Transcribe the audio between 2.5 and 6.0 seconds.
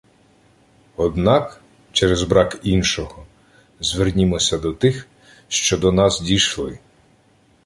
іншого, звернімося до тих, що до